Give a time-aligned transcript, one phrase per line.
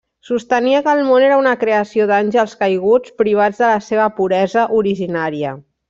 [0.27, 5.55] Sostenia que el món era una creació d'àngels caiguts privats de la seva puresa originària.